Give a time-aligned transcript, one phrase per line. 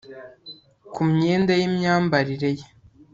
[0.93, 2.65] ku myenda yimyambarire ye